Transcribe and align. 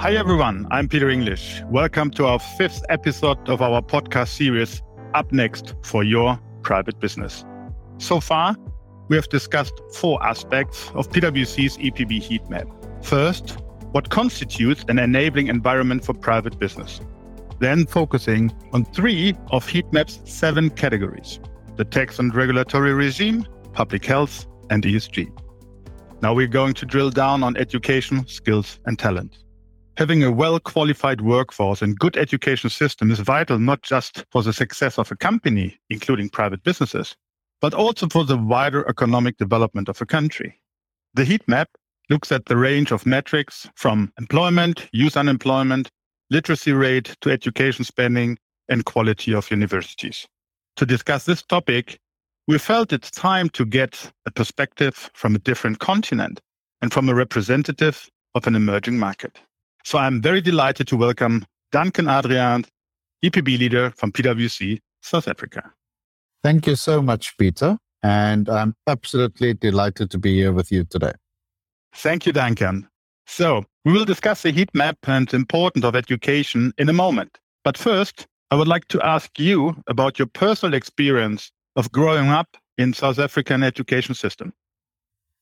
Hi, 0.00 0.14
everyone. 0.14 0.66
I'm 0.70 0.88
Peter 0.88 1.08
Englisch. 1.08 1.62
Welcome 1.68 2.10
to 2.12 2.24
our 2.24 2.38
fifth 2.38 2.82
episode 2.88 3.50
of 3.50 3.60
our 3.60 3.82
podcast 3.82 4.28
series, 4.28 4.80
Up 5.12 5.30
Next 5.30 5.74
for 5.82 6.02
Your 6.02 6.40
Private 6.62 6.98
Business. 6.98 7.44
So 7.98 8.18
far, 8.18 8.56
we 9.08 9.16
have 9.16 9.28
discussed 9.28 9.74
four 9.92 10.26
aspects 10.26 10.90
of 10.94 11.10
PwC's 11.10 11.76
EPB 11.76 12.18
heat 12.22 12.48
map. 12.48 12.66
First, 13.02 13.58
what 13.92 14.08
constitutes 14.08 14.86
an 14.88 14.98
enabling 14.98 15.48
environment 15.48 16.02
for 16.02 16.14
private 16.14 16.58
business. 16.58 17.02
Then 17.58 17.84
focusing 17.84 18.50
on 18.72 18.86
three 18.86 19.36
of 19.50 19.68
Heatmap's 19.68 20.22
seven 20.24 20.70
categories 20.70 21.40
the 21.76 21.84
tax 21.84 22.18
and 22.18 22.34
regulatory 22.34 22.94
regime, 22.94 23.46
public 23.74 24.06
health, 24.06 24.46
and 24.70 24.82
ESG. 24.82 25.30
Now 26.22 26.32
we're 26.32 26.46
going 26.46 26.72
to 26.72 26.86
drill 26.86 27.10
down 27.10 27.42
on 27.42 27.58
education, 27.58 28.26
skills, 28.26 28.80
and 28.86 28.98
talent. 28.98 29.36
Having 30.00 30.22
a 30.22 30.32
well 30.32 30.58
qualified 30.58 31.20
workforce 31.20 31.82
and 31.82 31.98
good 31.98 32.16
education 32.16 32.70
system 32.70 33.10
is 33.10 33.18
vital 33.18 33.58
not 33.58 33.82
just 33.82 34.24
for 34.30 34.42
the 34.42 34.54
success 34.54 34.98
of 34.98 35.12
a 35.12 35.14
company, 35.14 35.78
including 35.90 36.30
private 36.30 36.62
businesses, 36.62 37.14
but 37.60 37.74
also 37.74 38.08
for 38.08 38.24
the 38.24 38.38
wider 38.38 38.88
economic 38.88 39.36
development 39.36 39.90
of 39.90 40.00
a 40.00 40.06
country. 40.06 40.58
The 41.12 41.26
heat 41.26 41.46
map 41.46 41.68
looks 42.08 42.32
at 42.32 42.46
the 42.46 42.56
range 42.56 42.92
of 42.92 43.04
metrics 43.04 43.68
from 43.74 44.10
employment, 44.18 44.88
youth 44.90 45.18
unemployment, 45.18 45.90
literacy 46.30 46.72
rate 46.72 47.14
to 47.20 47.30
education 47.30 47.84
spending 47.84 48.38
and 48.70 48.86
quality 48.86 49.34
of 49.34 49.50
universities. 49.50 50.26
To 50.76 50.86
discuss 50.86 51.26
this 51.26 51.42
topic, 51.42 51.98
we 52.48 52.56
felt 52.56 52.94
it's 52.94 53.10
time 53.10 53.50
to 53.50 53.66
get 53.66 54.10
a 54.24 54.30
perspective 54.30 55.10
from 55.12 55.34
a 55.34 55.40
different 55.40 55.78
continent 55.78 56.40
and 56.80 56.90
from 56.90 57.10
a 57.10 57.14
representative 57.14 58.08
of 58.34 58.46
an 58.46 58.54
emerging 58.54 58.98
market. 58.98 59.38
So 59.84 59.98
I'm 59.98 60.20
very 60.20 60.40
delighted 60.40 60.88
to 60.88 60.96
welcome 60.96 61.44
Duncan 61.72 62.06
Adriaans, 62.06 62.68
EPB 63.24 63.58
leader 63.58 63.90
from 63.96 64.12
PwC 64.12 64.80
South 65.02 65.28
Africa. 65.28 65.72
Thank 66.42 66.66
you 66.66 66.76
so 66.76 67.02
much, 67.02 67.36
Peter. 67.38 67.78
And 68.02 68.48
I'm 68.48 68.74
absolutely 68.86 69.54
delighted 69.54 70.10
to 70.10 70.18
be 70.18 70.34
here 70.36 70.52
with 70.52 70.72
you 70.72 70.84
today. 70.84 71.12
Thank 71.94 72.26
you, 72.26 72.32
Duncan. 72.32 72.88
So 73.26 73.64
we 73.84 73.92
will 73.92 74.04
discuss 74.04 74.42
the 74.42 74.50
heat 74.50 74.70
map 74.74 74.96
and 75.06 75.28
the 75.28 75.36
importance 75.36 75.84
of 75.84 75.94
education 75.94 76.72
in 76.78 76.88
a 76.88 76.92
moment. 76.92 77.38
But 77.62 77.76
first, 77.76 78.26
I 78.50 78.56
would 78.56 78.68
like 78.68 78.88
to 78.88 79.04
ask 79.06 79.38
you 79.38 79.76
about 79.86 80.18
your 80.18 80.26
personal 80.26 80.74
experience 80.74 81.52
of 81.76 81.92
growing 81.92 82.28
up 82.28 82.56
in 82.78 82.92
South 82.92 83.18
African 83.18 83.62
education 83.62 84.14
system. 84.14 84.52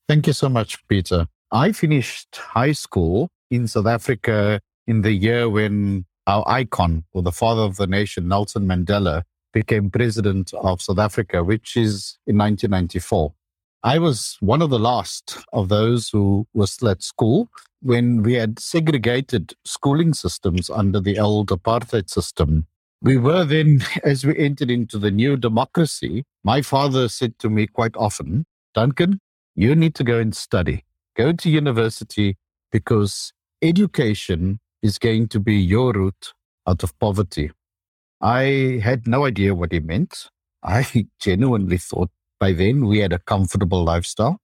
Thank 0.07 0.27
you 0.27 0.33
so 0.33 0.49
much, 0.49 0.85
Peter. 0.87 1.27
I 1.51 1.71
finished 1.71 2.35
high 2.35 2.73
school 2.73 3.29
in 3.49 3.67
South 3.67 3.87
Africa 3.87 4.61
in 4.87 5.01
the 5.01 5.11
year 5.11 5.49
when 5.49 6.05
our 6.27 6.43
icon 6.47 7.03
or 7.13 7.21
the 7.21 7.31
father 7.31 7.61
of 7.61 7.77
the 7.77 7.87
nation, 7.87 8.27
Nelson 8.27 8.65
Mandela, 8.67 9.23
became 9.51 9.89
president 9.89 10.53
of 10.53 10.81
South 10.81 10.99
Africa, 10.99 11.43
which 11.43 11.75
is 11.75 12.17
in 12.27 12.37
1994. 12.37 13.33
I 13.81 13.97
was 13.97 14.37
one 14.41 14.61
of 14.61 14.69
the 14.69 14.79
last 14.79 15.37
of 15.53 15.69
those 15.69 16.09
who 16.09 16.45
were 16.53 16.67
still 16.67 16.89
at 16.89 17.01
school 17.01 17.49
when 17.81 18.23
we 18.23 18.33
had 18.33 18.59
segregated 18.59 19.53
schooling 19.63 20.13
systems 20.13 20.69
under 20.69 20.99
the 20.99 21.17
old 21.17 21.47
apartheid 21.47 22.09
system. 22.09 22.67
We 23.01 23.17
were 23.17 23.45
then, 23.45 23.81
as 24.03 24.25
we 24.25 24.37
entered 24.37 24.69
into 24.69 24.99
the 24.99 25.11
new 25.11 25.37
democracy, 25.37 26.25
my 26.43 26.61
father 26.61 27.07
said 27.07 27.39
to 27.39 27.49
me 27.49 27.67
quite 27.67 27.95
often, 27.95 28.45
Duncan, 28.73 29.19
you 29.55 29.75
need 29.75 29.95
to 29.95 30.03
go 30.03 30.19
and 30.19 30.35
study. 30.35 30.83
Go 31.15 31.31
to 31.31 31.49
university 31.49 32.37
because 32.71 33.33
education 33.61 34.59
is 34.81 34.97
going 34.97 35.27
to 35.29 35.39
be 35.39 35.55
your 35.55 35.93
route 35.93 36.33
out 36.67 36.83
of 36.83 36.97
poverty. 36.99 37.51
I 38.21 38.79
had 38.83 39.07
no 39.07 39.25
idea 39.25 39.55
what 39.55 39.71
he 39.71 39.79
meant. 39.79 40.29
I 40.63 41.07
genuinely 41.19 41.77
thought 41.77 42.09
by 42.39 42.53
then 42.53 42.85
we 42.85 42.99
had 42.99 43.13
a 43.13 43.19
comfortable 43.19 43.83
lifestyle. 43.83 44.39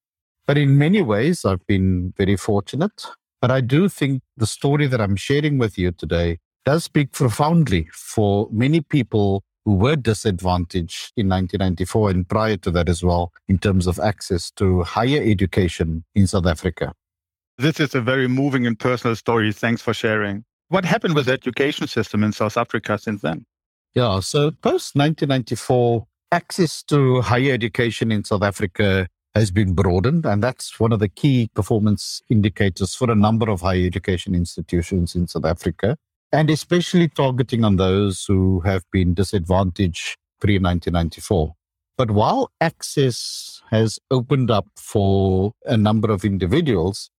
But 0.46 0.58
in 0.58 0.78
many 0.78 1.02
ways, 1.02 1.44
I've 1.44 1.66
been 1.66 2.14
very 2.18 2.36
fortunate. 2.36 3.06
But 3.42 3.52
I 3.52 3.62
do 3.62 3.90
think 3.90 4.22
the 4.38 4.46
story 4.46 4.88
that 4.88 5.02
I'm 5.02 5.16
sharing 5.16 5.58
with 5.58 5.78
you 5.78 5.92
today 5.92 6.40
does 6.66 6.84
speak 6.84 7.12
profoundly 7.12 7.90
for 7.92 8.48
many 8.52 8.82
people 8.82 9.44
who 9.66 9.74
were 9.74 9.96
disadvantaged 9.96 11.12
in 11.18 11.28
1994 11.30 12.10
and 12.12 12.28
prior 12.28 12.58
to 12.58 12.72
that 12.72 12.88
as 12.88 13.04
well, 13.04 13.32
in 13.48 13.58
terms 13.58 13.88
of 13.88 14.00
access 14.00 14.52
to 14.52 14.84
higher 14.84 15.22
education 15.22 16.04
in 16.14 16.28
South 16.28 16.46
Africa. 16.46 16.94
This 17.58 17.80
is 17.80 17.96
a 17.96 18.02
very 18.02 18.28
moving 18.28 18.68
and 18.68 18.78
personal 18.78 19.16
story. 19.16 19.54
Thanks 19.54 19.82
for 19.82 19.94
sharing. 19.94 20.44
What 20.68 20.84
happened 20.84 21.16
with 21.16 21.28
the 21.28 21.32
education 21.32 21.88
system 21.88 22.22
in 22.22 22.34
South 22.34 22.58
Africa 22.58 22.98
since 22.98 23.22
then? 23.22 23.46
Yeah, 23.94 24.20
so 24.20 24.52
post 24.52 24.96
1994, 24.96 26.06
access 26.34 26.84
to 26.84 27.22
higher 27.22 27.54
education 27.54 28.12
in 28.12 28.26
South 28.26 28.44
Africa 28.44 29.08
has 29.36 29.52
been 29.52 29.74
broadened, 29.74 30.26
and 30.26 30.44
that's 30.44 30.82
one 30.82 30.92
of 30.92 31.00
the 31.00 31.08
key 31.08 31.50
performance 31.56 32.22
indicators 32.30 32.94
for 32.94 33.10
a 33.10 33.16
number 33.16 33.50
of 33.50 33.62
higher 33.62 33.86
education 33.86 34.36
institutions 34.36 35.16
in 35.16 35.28
South 35.28 35.46
Africa, 35.46 35.96
and 36.34 36.50
especially 36.50 37.08
targeting 37.08 37.64
on 37.64 37.78
those 37.78 38.26
who 38.26 38.60
have 38.62 38.84
been 38.92 39.14
disadvantaged 39.14 40.18
pre 40.42 40.56
1994. 40.56 41.54
But 41.98 42.12
while 42.12 42.52
access 42.60 43.62
has 43.72 43.98
opened 44.12 44.52
up 44.52 44.68
for 44.76 45.54
a 45.66 45.78
number 45.78 46.12
of 46.12 46.26
individuals, 46.26 47.12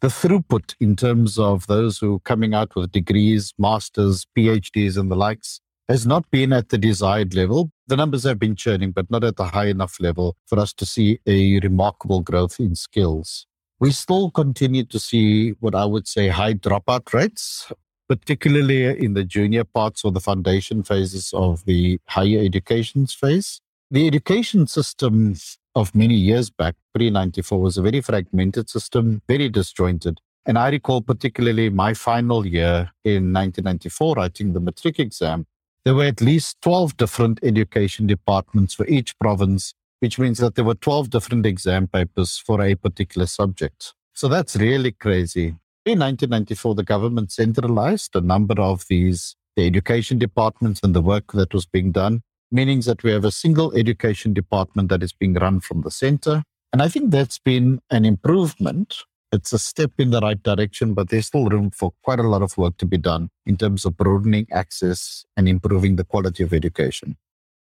the 0.00 0.08
throughput 0.08 0.74
in 0.80 0.96
terms 0.96 1.38
of 1.38 1.66
those 1.66 1.98
who 1.98 2.16
are 2.16 2.20
coming 2.20 2.54
out 2.54 2.74
with 2.74 2.90
degrees, 2.90 3.52
masters, 3.58 4.26
PhDs, 4.36 4.96
and 4.96 5.10
the 5.10 5.16
likes 5.16 5.60
has 5.90 6.06
not 6.06 6.30
been 6.30 6.52
at 6.52 6.70
the 6.70 6.78
desired 6.78 7.34
level. 7.34 7.70
The 7.88 7.96
numbers 7.96 8.24
have 8.24 8.38
been 8.38 8.56
churning, 8.56 8.92
but 8.92 9.10
not 9.10 9.24
at 9.24 9.36
the 9.36 9.44
high 9.44 9.66
enough 9.66 9.96
level 10.00 10.36
for 10.46 10.58
us 10.58 10.72
to 10.74 10.86
see 10.86 11.18
a 11.26 11.58
remarkable 11.60 12.20
growth 12.20 12.58
in 12.58 12.74
skills. 12.76 13.46
We 13.78 13.90
still 13.90 14.30
continue 14.30 14.84
to 14.84 14.98
see 14.98 15.50
what 15.60 15.74
I 15.74 15.84
would 15.84 16.06
say 16.06 16.28
high 16.28 16.54
dropout 16.54 17.12
rates, 17.12 17.70
particularly 18.08 18.84
in 19.04 19.14
the 19.14 19.24
junior 19.24 19.64
parts 19.64 20.04
or 20.04 20.12
the 20.12 20.20
foundation 20.20 20.82
phases 20.82 21.32
of 21.34 21.64
the 21.66 21.98
higher 22.06 22.38
education 22.38 23.06
phase. 23.06 23.60
The 23.90 24.06
education 24.06 24.66
system 24.66 25.34
of 25.74 25.94
many 25.94 26.14
years 26.14 26.50
back, 26.50 26.74
pre 26.94 27.10
94, 27.10 27.60
was 27.60 27.76
a 27.76 27.82
very 27.82 28.00
fragmented 28.00 28.68
system, 28.68 29.22
very 29.28 29.48
disjointed. 29.48 30.20
And 30.46 30.58
I 30.58 30.70
recall 30.70 31.02
particularly 31.02 31.70
my 31.70 31.94
final 31.94 32.46
year 32.46 32.90
in 33.04 33.32
1994, 33.32 34.14
writing 34.14 34.52
the 34.52 34.60
matric 34.60 34.98
exam, 34.98 35.46
there 35.84 35.94
were 35.94 36.04
at 36.04 36.20
least 36.20 36.60
12 36.62 36.96
different 36.96 37.40
education 37.42 38.06
departments 38.06 38.74
for 38.74 38.86
each 38.86 39.18
province, 39.18 39.74
which 40.00 40.18
means 40.18 40.38
that 40.38 40.54
there 40.54 40.64
were 40.64 40.74
12 40.74 41.10
different 41.10 41.46
exam 41.46 41.86
papers 41.86 42.38
for 42.38 42.60
a 42.62 42.74
particular 42.74 43.26
subject. 43.26 43.94
So 44.14 44.28
that's 44.28 44.56
really 44.56 44.92
crazy. 44.92 45.54
In 45.86 46.00
1994, 46.00 46.74
the 46.74 46.82
government 46.82 47.32
centralized 47.32 48.14
a 48.14 48.20
number 48.20 48.60
of 48.60 48.84
these, 48.88 49.36
the 49.56 49.66
education 49.66 50.18
departments 50.18 50.80
and 50.82 50.94
the 50.94 51.00
work 51.00 51.32
that 51.32 51.54
was 51.54 51.64
being 51.64 51.92
done, 51.92 52.22
meaning 52.50 52.80
that 52.80 53.02
we 53.02 53.10
have 53.12 53.24
a 53.24 53.30
single 53.30 53.72
education 53.76 54.32
department 54.32 54.88
that 54.88 55.02
is 55.02 55.12
being 55.12 55.34
run 55.34 55.60
from 55.60 55.82
the 55.82 55.90
center. 55.90 56.42
And 56.72 56.82
I 56.82 56.88
think 56.88 57.10
that's 57.10 57.38
been 57.38 57.80
an 57.90 58.04
improvement 58.04 59.02
it's 59.32 59.52
a 59.52 59.58
step 59.58 59.92
in 59.98 60.10
the 60.10 60.20
right 60.20 60.42
direction, 60.42 60.94
but 60.94 61.08
there's 61.08 61.26
still 61.26 61.48
room 61.48 61.70
for 61.70 61.92
quite 62.02 62.18
a 62.18 62.24
lot 62.24 62.42
of 62.42 62.56
work 62.58 62.76
to 62.78 62.86
be 62.86 62.98
done 62.98 63.30
in 63.46 63.56
terms 63.56 63.84
of 63.84 63.96
broadening 63.96 64.46
access 64.50 65.24
and 65.36 65.48
improving 65.48 65.96
the 65.96 66.04
quality 66.04 66.42
of 66.42 66.52
education. 66.52 67.16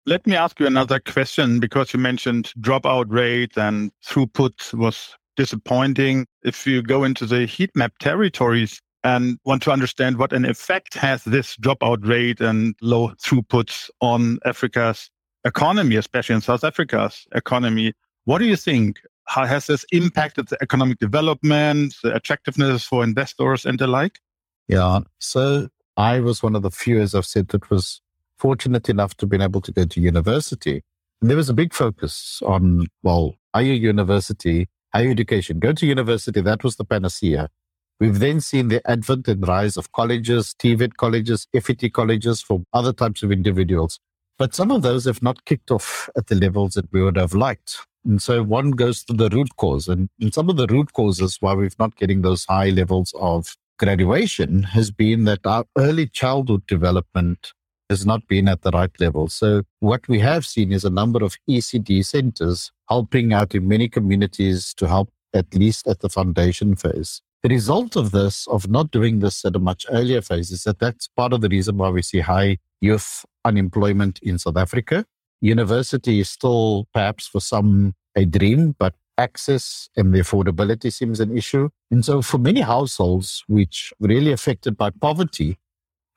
Let 0.05 0.27
me 0.27 0.37
ask 0.37 0.61
you 0.61 0.67
another 0.67 1.01
question 1.01 1.59
because 1.59 1.93
you 1.93 1.99
mentioned 1.99 2.53
dropout 2.61 3.07
rate 3.09 3.57
and 3.57 3.91
throughput 4.05 4.75
was 4.75 5.17
disappointing. 5.37 6.27
If 6.45 6.67
you 6.67 6.83
go 6.83 7.05
into 7.05 7.27
the 7.27 7.47
heat 7.47 7.71
map 7.75 7.99
territories 7.99 8.81
and 9.07 9.39
want 9.45 9.63
to 9.63 9.71
understand 9.71 10.19
what 10.19 10.33
an 10.33 10.45
effect 10.45 10.95
has 10.95 11.23
this 11.23 11.57
dropout 11.59 12.05
rate 12.05 12.41
and 12.41 12.75
low 12.83 13.11
throughputs 13.25 13.89
on 14.01 14.41
Africa's 14.45 15.11
economy, 15.45 15.95
especially 15.95 16.35
in 16.35 16.41
South 16.41 16.65
Africa's 16.65 17.25
economy, 17.33 17.93
what 18.25 18.39
do 18.39 18.47
you 18.47 18.57
think? 18.57 18.99
How 19.27 19.47
has 19.47 19.69
this 19.69 19.87
impacted 19.93 20.49
the 20.49 20.59
economic 20.61 20.99
development, 20.99 21.95
the 22.03 22.17
attractiveness 22.17 22.85
for 22.85 23.05
investors 23.05 23.65
and 23.65 23.79
the 23.79 23.87
like? 23.87 24.19
Yeah. 24.67 25.01
So 25.21 25.69
I 25.97 26.19
was 26.19 26.43
one 26.43 26.57
of 26.57 26.63
the 26.63 26.73
few, 26.73 27.01
as 27.01 27.15
I've 27.15 27.27
said, 27.27 27.49
that 27.49 27.71
was 27.71 28.01
fortunate 28.41 28.89
enough 28.89 29.17
to 29.19 29.27
be 29.27 29.41
able 29.41 29.61
to 29.61 29.71
go 29.71 29.85
to 29.85 30.01
university. 30.01 30.83
And 31.21 31.31
there 31.31 31.37
was 31.37 31.49
a 31.49 31.55
big 31.55 31.73
focus 31.73 32.43
on, 32.45 32.89
well, 33.05 33.37
are 33.55 33.63
you 33.63 33.75
university, 33.75 34.69
higher 34.93 35.11
education. 35.11 35.61
Go 35.61 35.73
to 35.73 35.87
university, 35.87 36.41
that 36.41 36.65
was 36.65 36.75
the 36.75 36.85
panacea. 36.85 37.49
We've 37.99 38.19
then 38.19 38.41
seen 38.41 38.69
the 38.69 38.89
advent 38.89 39.27
and 39.27 39.47
rise 39.49 39.79
of 39.79 39.93
colleges, 39.93 40.55
TVET 40.59 40.97
colleges, 40.97 41.47
FET 41.59 41.93
colleges 41.95 42.43
for 42.43 42.63
other 42.75 42.93
types 42.93 43.23
of 43.23 43.33
individuals. 43.33 43.99
But 44.39 44.55
some 44.55 44.71
of 44.71 44.83
those 44.83 45.07
have 45.07 45.23
not 45.23 45.47
kicked 45.47 45.71
off 45.71 46.11
at 46.15 46.27
the 46.27 46.35
levels 46.35 46.75
that 46.75 46.93
we 46.93 47.03
would 47.03 47.17
have 47.17 47.33
liked. 47.33 47.79
And 48.05 48.21
so 48.21 48.43
one 48.43 48.73
goes 48.73 49.03
to 49.05 49.15
the 49.15 49.31
root 49.31 49.57
cause. 49.57 49.89
And, 49.89 50.11
and 50.21 50.35
some 50.35 50.51
of 50.51 50.57
the 50.57 50.67
root 50.67 50.93
causes 50.93 51.39
why 51.41 51.55
we're 51.55 51.71
not 51.79 51.97
getting 51.97 52.21
those 52.21 52.45
high 52.45 52.69
levels 52.69 53.15
of 53.19 53.57
graduation 53.79 54.63
has 54.63 54.91
been 54.91 55.25
that 55.25 55.47
our 55.47 55.65
early 55.79 56.07
childhood 56.07 56.67
development 56.67 57.53
has 57.89 58.05
not 58.05 58.27
been 58.27 58.49
at 58.49 58.63
the 58.63 58.71
right 58.73 58.91
level. 59.01 59.29
So 59.29 59.63
what 59.81 60.07
we 60.07 60.19
have 60.21 60.45
seen 60.45 60.73
is 60.73 60.85
a 60.85 60.91
number 60.91 61.25
of 61.25 61.37
ECD 61.49 62.05
centers 62.05 62.73
helping 62.89 63.33
out 63.33 63.55
in 63.55 63.69
many 63.69 63.89
communities 63.89 64.75
to 64.75 64.87
help 64.87 65.11
at 65.33 65.55
least 65.55 65.87
at 65.87 66.01
the 66.01 66.09
foundation 66.09 66.77
phase. 66.77 67.23
The 67.43 67.49
result 67.51 67.97
of 67.97 68.11
this, 68.11 68.47
of 68.49 68.69
not 68.69 68.91
doing 68.91 69.21
this 69.21 69.45
at 69.45 69.55
a 69.55 69.61
much 69.61 69.87
earlier 69.91 70.21
phase, 70.21 70.51
is 70.51 70.65
that 70.65 70.79
that's 70.79 71.09
part 71.09 71.33
of 71.33 71.41
the 71.43 71.49
reason 71.49 71.77
why 71.77 71.91
we 71.91 72.03
see 72.03 72.21
high 72.21 72.59
youth 72.81 73.25
unemployment 73.45 74.19
in 74.23 74.39
South 74.39 74.57
Africa. 74.57 75.05
University 75.41 76.21
is 76.21 76.29
still 76.29 76.89
perhaps 76.93 77.27
for 77.27 77.41
some 77.41 77.95
a 78.17 78.25
dream, 78.25 78.75
but 78.79 78.95
access 79.19 79.89
and 79.97 80.15
the 80.15 80.21
affordability 80.21 80.93
seems 80.93 81.21
an 81.21 81.37
issue. 81.37 81.69
And 81.91 82.05
so 82.05 82.23
for 82.23 82.39
many 82.39 82.61
households 82.61 83.45
which 83.47 83.93
really 84.01 84.33
affected 84.33 84.77
by 84.77 84.91
poverty, 84.91 85.59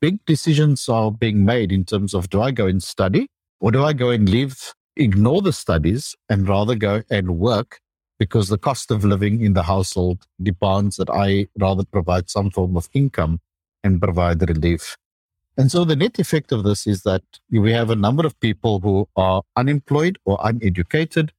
big 0.01 0.23
decisions 0.25 0.87
are 0.89 1.11
being 1.11 1.45
made 1.45 1.71
in 1.71 1.85
terms 1.85 2.13
of 2.13 2.29
do 2.29 2.41
I 2.41 2.51
go 2.51 2.67
and 2.67 2.81
study 2.81 3.27
or 3.59 3.71
do 3.71 3.83
I 3.83 3.93
go 3.93 4.09
and 4.09 4.27
live, 4.27 4.73
ignore 4.95 5.41
the 5.41 5.53
studies 5.53 6.15
and 6.29 6.47
rather 6.47 6.75
go 6.75 7.03
and 7.09 7.37
work 7.37 7.79
because 8.19 8.49
the 8.49 8.57
cost 8.57 8.91
of 8.91 9.05
living 9.05 9.41
in 9.41 9.53
the 9.53 9.63
household 9.63 10.27
demands 10.41 10.97
that 10.97 11.09
I 11.09 11.47
rather 11.57 11.85
provide 11.85 12.29
some 12.29 12.51
form 12.51 12.77
of 12.77 12.89
income 12.93 13.39
and 13.83 14.01
provide 14.01 14.47
relief. 14.47 14.97
And 15.57 15.71
so 15.71 15.83
the 15.83 15.95
net 15.95 16.19
effect 16.19 16.51
of 16.51 16.63
this 16.63 16.85
is 16.85 17.03
that 17.03 17.23
we 17.49 17.71
have 17.71 17.89
a 17.89 17.95
number 17.95 18.25
of 18.25 18.39
people 18.39 18.79
who 18.81 19.09
are 19.15 19.41
unemployed 19.55 20.17
or 20.25 20.37
uneducated 20.43 21.31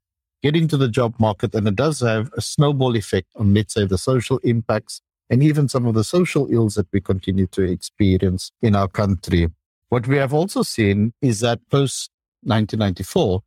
get 0.42 0.56
into 0.56 0.76
the 0.76 0.88
job 0.88 1.14
market, 1.18 1.54
and 1.54 1.68
it 1.68 1.76
does 1.76 2.00
have 2.00 2.30
a 2.36 2.40
snowball 2.40 2.96
effect 2.96 3.28
on, 3.36 3.52
let's 3.52 3.74
say, 3.74 3.84
the 3.84 3.98
social 3.98 4.38
impacts 4.38 5.02
and 5.28 5.42
even 5.42 5.68
some 5.68 5.86
of 5.86 5.94
the 5.94 6.02
social 6.02 6.52
ills 6.52 6.74
that 6.74 6.88
we 6.92 7.00
continue 7.00 7.46
to 7.46 7.62
experience 7.62 8.50
in 8.62 8.74
our 8.74 8.88
country. 8.88 9.48
What 9.90 10.06
we 10.06 10.16
have 10.16 10.32
also 10.32 10.62
seen 10.62 11.12
is 11.20 11.40
that 11.40 11.60
post 11.70 12.10
1994, 12.42 13.42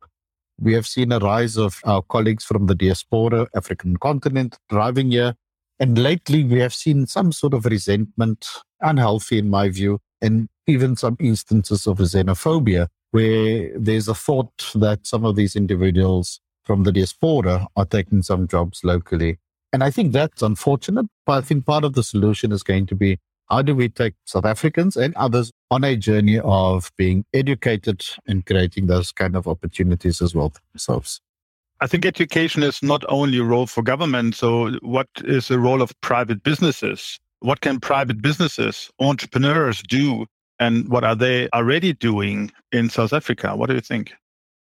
we 0.60 0.72
have 0.74 0.86
seen 0.86 1.12
a 1.12 1.18
rise 1.18 1.56
of 1.56 1.80
our 1.84 2.02
colleagues 2.02 2.44
from 2.44 2.66
the 2.66 2.74
diaspora, 2.74 3.48
African 3.54 3.96
continent, 3.96 4.58
driving 4.68 5.10
here. 5.10 5.34
And 5.80 5.98
lately, 5.98 6.44
we 6.44 6.60
have 6.60 6.72
seen 6.72 7.06
some 7.06 7.32
sort 7.32 7.54
of 7.54 7.66
resentment, 7.66 8.46
unhealthy 8.80 9.38
in 9.38 9.50
my 9.50 9.68
view, 9.68 9.98
and 10.22 10.48
even 10.66 10.96
some 10.96 11.16
instances 11.18 11.86
of 11.86 11.98
xenophobia, 11.98 12.88
where 13.10 13.70
there's 13.76 14.08
a 14.08 14.14
thought 14.14 14.70
that 14.74 15.06
some 15.06 15.24
of 15.24 15.36
these 15.36 15.56
individuals 15.56 16.40
from 16.64 16.84
the 16.84 16.92
diaspora 16.92 17.66
are 17.76 17.84
taking 17.84 18.22
some 18.22 18.46
jobs 18.46 18.82
locally. 18.84 19.38
And 19.72 19.82
I 19.82 19.90
think 19.90 20.12
that's 20.12 20.42
unfortunate. 20.42 21.06
But 21.26 21.32
I 21.32 21.40
think 21.40 21.66
part 21.66 21.84
of 21.84 21.94
the 21.94 22.02
solution 22.02 22.52
is 22.52 22.62
going 22.62 22.86
to 22.86 22.94
be 22.94 23.18
how 23.50 23.62
do 23.62 23.74
we 23.74 23.88
take 23.88 24.14
South 24.24 24.44
Africans 24.44 24.96
and 24.96 25.14
others 25.16 25.52
on 25.70 25.84
a 25.84 25.96
journey 25.96 26.40
of 26.40 26.90
being 26.96 27.24
educated 27.32 28.04
and 28.26 28.44
creating 28.46 28.86
those 28.86 29.12
kind 29.12 29.36
of 29.36 29.46
opportunities 29.46 30.22
as 30.22 30.34
well 30.34 30.50
for 30.50 30.60
themselves? 30.72 31.20
I 31.80 31.86
think 31.86 32.06
education 32.06 32.62
is 32.62 32.82
not 32.82 33.04
only 33.08 33.38
a 33.38 33.44
role 33.44 33.66
for 33.66 33.82
government. 33.82 34.36
So, 34.36 34.72
what 34.80 35.08
is 35.24 35.48
the 35.48 35.58
role 35.58 35.82
of 35.82 35.92
private 36.00 36.42
businesses? 36.42 37.18
What 37.40 37.60
can 37.60 37.80
private 37.80 38.22
businesses, 38.22 38.90
entrepreneurs 39.00 39.82
do? 39.82 40.26
And 40.60 40.88
what 40.88 41.04
are 41.04 41.16
they 41.16 41.48
already 41.50 41.92
doing 41.92 42.52
in 42.72 42.88
South 42.88 43.12
Africa? 43.12 43.56
What 43.56 43.68
do 43.68 43.74
you 43.74 43.80
think? 43.80 44.12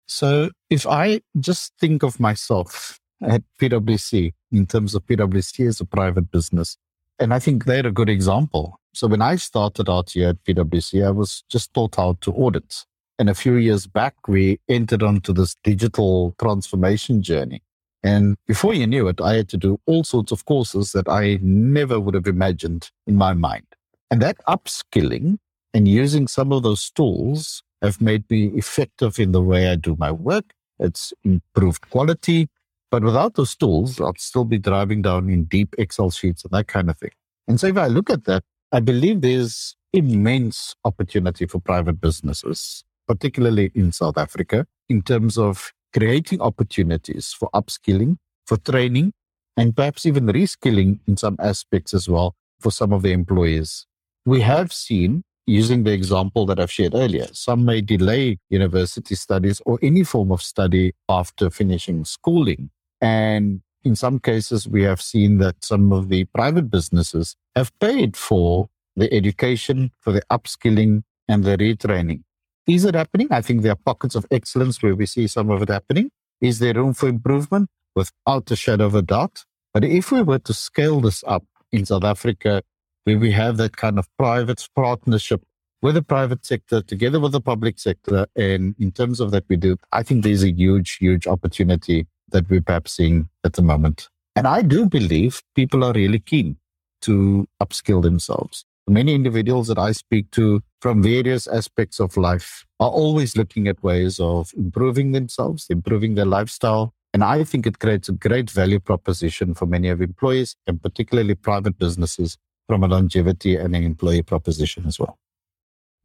So, 0.06 0.51
if 0.69 0.85
I 0.85 1.21
just 1.39 1.74
think 1.79 2.03
of 2.03 2.19
myself 2.19 3.00
at 3.24 3.41
PwC 3.59 4.33
in 4.51 4.68
terms 4.68 4.94
of 4.94 5.06
PwC 5.06 5.68
as 5.68 5.81
a 5.81 5.85
private 5.85 6.29
business, 6.29 6.77
and 7.19 7.33
I 7.33 7.39
think 7.39 7.65
they're 7.65 7.87
a 7.87 7.91
good 7.91 8.09
example. 8.09 8.79
So 8.93 9.07
when 9.07 9.21
I 9.21 9.35
started 9.35 9.89
out 9.89 10.11
here 10.11 10.29
at 10.29 10.43
PwC, 10.43 11.05
I 11.05 11.11
was 11.11 11.43
just 11.49 11.73
taught 11.73 11.95
how 11.95 12.17
to 12.21 12.31
audit. 12.33 12.85
And 13.19 13.29
a 13.29 13.35
few 13.35 13.55
years 13.55 13.87
back, 13.87 14.15
we 14.27 14.59
entered 14.69 15.03
onto 15.03 15.33
this 15.33 15.55
digital 15.63 16.35
transformation 16.39 17.21
journey. 17.21 17.63
And 18.03 18.37
before 18.47 18.73
you 18.73 18.85
knew 18.85 19.07
it, 19.07 19.19
I 19.19 19.35
had 19.35 19.49
to 19.49 19.57
do 19.57 19.79
all 19.87 20.03
sorts 20.03 20.31
of 20.31 20.45
courses 20.45 20.91
that 20.91 21.09
I 21.09 21.39
never 21.41 21.99
would 21.99 22.13
have 22.13 22.27
imagined 22.27 22.91
in 23.07 23.15
my 23.15 23.33
mind. 23.33 23.65
And 24.11 24.21
that 24.21 24.37
upskilling 24.47 25.39
and 25.73 25.87
using 25.87 26.27
some 26.27 26.51
of 26.51 26.63
those 26.63 26.89
tools 26.91 27.63
have 27.81 27.99
made 27.99 28.29
me 28.29 28.47
effective 28.55 29.19
in 29.19 29.31
the 29.31 29.41
way 29.41 29.67
I 29.67 29.75
do 29.75 29.95
my 29.99 30.11
work. 30.11 30.53
It's 30.79 31.13
improved 31.23 31.89
quality. 31.89 32.49
But 32.89 33.04
without 33.04 33.36
those 33.36 33.56
tools, 33.56 34.00
I'd 34.00 34.19
still 34.19 34.45
be 34.45 34.57
driving 34.57 35.01
down 35.01 35.30
in 35.30 35.44
deep 35.45 35.75
Excel 35.78 36.10
sheets 36.10 36.44
and 36.44 36.51
that 36.51 36.68
kind 36.68 36.89
of 36.89 36.98
thing. 36.98 37.12
And 37.48 37.60
so 37.60 37.68
if 37.68 37.78
I 37.78 37.88
look 37.88 38.10
at 38.10 38.25
that, 38.25 38.44
I 38.72 38.80
believe 38.80 39.22
there's 39.22 39.75
immense 39.94 40.75
opportunity 40.86 41.45
for 41.45 41.60
private 41.60 42.00
businesses, 42.00 42.84
particularly 43.07 43.72
in 43.75 43.92
South 43.92 44.18
Africa, 44.18 44.66
in 44.89 45.01
terms 45.01 45.38
of 45.38 45.74
creating 45.94 46.42
opportunities 46.42 47.34
for 47.38 47.50
upskilling, 47.54 48.18
for 48.45 48.57
training, 48.57 49.13
and 49.57 49.75
perhaps 49.75 50.06
even 50.06 50.28
reskilling 50.28 51.00
in 51.07 51.18
some 51.18 51.36
aspects 51.39 51.94
as 51.94 52.07
well 52.07 52.36
for 52.60 52.72
some 52.72 52.94
of 52.94 53.01
the 53.01 53.12
employees. 53.12 53.86
We 54.25 54.42
have 54.42 54.72
seen, 54.72 55.24
using 55.45 55.84
the 55.84 55.94
example 55.94 56.45
that 56.48 56.60
I've 56.60 56.72
shared 56.72 56.94
earlier, 56.94 57.28
some 57.31 57.66
may 57.66 57.81
delay 57.81 58.38
university 58.50 59.16
studies 59.16 59.62
or 59.66 59.80
any 59.81 60.04
form 60.04 60.31
of 60.31 60.42
study 60.42 60.94
after 61.10 61.50
finishing 61.50 62.06
schooling 62.06 62.69
and 63.01 63.61
in 63.83 63.95
some 63.95 64.19
cases, 64.19 64.67
we 64.67 64.83
have 64.83 65.01
seen 65.01 65.38
that 65.38 65.63
some 65.63 65.94
of 65.94 66.09
the 66.09 66.25
private 66.25 66.69
businesses 66.69 67.35
have 67.55 67.71
paid 67.79 68.17
for 68.17 68.67
the 68.95 69.11
education, 69.13 69.91
for 69.99 70.11
the 70.11 70.21
upskilling 70.29 71.03
and 71.27 71.44
the 71.44 71.57
retraining. 71.57 72.23
Is 72.67 72.83
it 72.83 72.95
happening? 72.95 73.27
I 73.31 73.41
think 73.41 73.61
there 73.61 73.71
are 73.71 73.83
pockets 73.85 74.15
of 74.15 74.25
excellence 74.29 74.81
where 74.83 74.95
we 74.95 75.05
see 75.05 75.27
some 75.27 75.49
of 75.49 75.61
it 75.61 75.69
happening. 75.69 76.09
Is 76.41 76.59
there 76.59 76.73
room 76.73 76.94
for 76.94 77.07
improvement? 77.07 77.69
Without 77.95 78.51
a 78.51 78.55
shadow 78.55 78.85
of 78.85 78.95
a 78.95 79.01
doubt. 79.01 79.45
But 79.73 79.83
if 79.83 80.11
we 80.11 80.21
were 80.21 80.39
to 80.39 80.53
scale 80.53 81.00
this 81.01 81.23
up 81.25 81.45
in 81.71 81.85
South 81.85 82.03
Africa, 82.03 82.61
where 83.05 83.17
we 83.17 83.31
have 83.31 83.57
that 83.57 83.77
kind 83.77 83.97
of 83.97 84.07
private 84.17 84.67
partnership 84.75 85.41
with 85.81 85.95
the 85.95 86.01
private 86.01 86.45
sector 86.45 86.81
together 86.81 87.19
with 87.19 87.31
the 87.31 87.41
public 87.41 87.79
sector, 87.79 88.27
and 88.35 88.75
in 88.79 88.91
terms 88.91 89.19
of 89.19 89.31
that 89.31 89.45
we 89.47 89.55
do, 89.55 89.77
I 89.91 90.03
think 90.03 90.23
there's 90.23 90.43
a 90.43 90.51
huge, 90.51 90.97
huge 90.97 91.25
opportunity 91.25 92.05
that 92.31 92.50
we're 92.50 92.62
perhaps 92.62 92.94
seeing 92.94 93.29
at 93.44 93.53
the 93.53 93.62
moment. 93.62 94.09
And 94.35 94.47
I 94.47 94.62
do 94.62 94.88
believe 94.88 95.41
people 95.56 95.83
are 95.83 95.94
really 95.94 96.19
keen 96.19 96.57
to 97.01 97.48
upskill 97.62 98.01
themselves. 98.01 98.65
Many 98.89 99.13
individuals 99.15 99.67
that 99.67 99.77
I 99.77 99.91
speak 99.91 100.31
to 100.31 100.62
from 100.81 101.03
various 101.03 101.48
aspects 101.48 102.00
of 102.00 102.15
life 102.15 102.65
are 102.79 102.89
always 102.89 103.36
looking 103.36 103.67
at 103.67 103.84
ways 103.84 104.19
of 104.19 104.51
improving 104.55 105.12
themselves, 105.12 105.65
improving 105.69 106.15
their 106.15 106.25
lifestyle. 106.25 106.93
And 107.13 107.24
I 107.24 107.43
think 107.43 107.65
it 107.65 107.79
creates 107.79 108.10
a 108.10 108.13
great 108.13 108.50
value 108.50 108.79
proposition 108.79 109.53
for 109.53 109.65
many 109.65 109.89
of 109.89 110.01
employees 110.01 110.55
and 110.67 110.81
particularly 110.81 111.36
private 111.36 111.77
businesses 111.77 112.38
from 112.67 112.84
a 112.84 112.88
longevity 112.88 113.55
and 113.55 113.75
an 113.75 113.84
employee 113.84 114.22
proposition 114.22 114.86
as 114.86 115.00
well. 115.00 115.17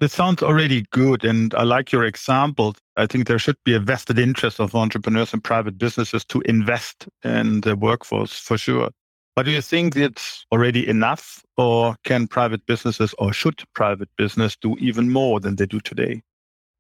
This 0.01 0.13
sounds 0.13 0.43
already 0.43 0.85
good. 0.91 1.25
And 1.25 1.55
I 1.55 1.63
like 1.63 1.93
your 1.93 2.05
example. 2.05 2.75
I 2.97 3.07
think 3.07 3.27
there 3.27 3.39
should 3.39 3.57
be 3.65 3.75
a 3.75 3.81
vested 3.81 4.19
interest 4.19 4.61
of 4.61 4.75
entrepreneurs 4.75 5.33
and 5.33 5.43
private 5.43 5.79
businesses 5.79 6.25
to 6.27 6.41
invest 6.43 7.09
in 7.25 7.61
the 7.61 7.77
workforce 7.77 8.33
for 8.33 8.59
sure. 8.59 8.91
But 9.35 9.45
do 9.47 9.51
you 9.51 9.63
think 9.63 9.97
it's 9.97 10.45
already 10.53 10.87
enough 10.87 11.43
or 11.57 11.97
can 12.05 12.27
private 12.27 12.67
businesses 12.67 13.15
or 13.19 13.33
should 13.33 13.63
private 13.75 14.11
business 14.17 14.57
do 14.57 14.77
even 14.79 15.11
more 15.11 15.41
than 15.41 15.57
they 15.57 15.67
do 15.67 15.81
today? 15.81 16.23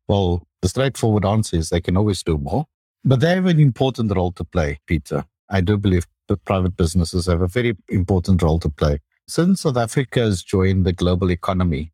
Well, 0.09 0.47
the 0.61 0.69
straightforward 0.69 1.25
answer 1.25 1.57
is 1.57 1.71
they 1.71 1.81
can 1.81 1.97
always 1.97 2.23
do 2.23 2.37
more, 2.37 2.66
but 3.04 3.21
they 3.21 3.35
have 3.35 3.47
an 3.47 3.61
important 3.61 4.14
role 4.14 4.33
to 4.33 4.45
play, 4.45 4.81
Peter. 4.87 5.25
I 5.49 5.61
do 5.61 5.78
believe 5.78 6.07
that 6.28 6.45
private 6.45 6.76
businesses 6.76 7.26
have 7.26 7.40
a 7.40 7.47
very 7.47 7.76
important 7.88 8.42
role 8.42 8.59
to 8.61 8.69
play. 8.69 8.99
Since 9.28 9.62
South 9.62 9.76
Africa 9.76 10.21
has 10.21 10.42
joined 10.42 10.85
the 10.85 10.92
global 10.92 11.31
economy, 11.31 11.91